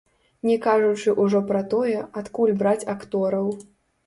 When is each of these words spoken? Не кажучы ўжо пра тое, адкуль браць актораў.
Не 0.49 0.53
кажучы 0.63 1.13
ўжо 1.25 1.41
пра 1.51 1.61
тое, 1.75 2.01
адкуль 2.23 2.55
браць 2.63 2.89
актораў. 2.97 3.47